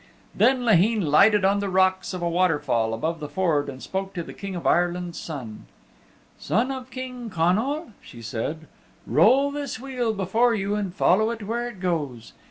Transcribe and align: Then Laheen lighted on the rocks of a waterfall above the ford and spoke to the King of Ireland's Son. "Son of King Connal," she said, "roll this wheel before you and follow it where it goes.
Then 0.33 0.65
Laheen 0.65 1.05
lighted 1.11 1.45
on 1.45 1.59
the 1.59 1.69
rocks 1.69 2.11
of 2.11 2.23
a 2.23 2.27
waterfall 2.27 2.95
above 2.95 3.19
the 3.19 3.29
ford 3.29 3.69
and 3.69 3.83
spoke 3.83 4.15
to 4.15 4.23
the 4.23 4.33
King 4.33 4.55
of 4.55 4.65
Ireland's 4.65 5.19
Son. 5.19 5.67
"Son 6.39 6.71
of 6.71 6.89
King 6.89 7.29
Connal," 7.29 7.91
she 8.01 8.23
said, 8.23 8.65
"roll 9.05 9.51
this 9.51 9.79
wheel 9.79 10.11
before 10.11 10.55
you 10.55 10.73
and 10.73 10.91
follow 10.95 11.29
it 11.29 11.43
where 11.43 11.67
it 11.67 11.79
goes. 11.79 12.33